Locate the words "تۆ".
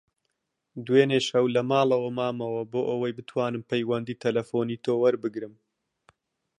4.85-4.93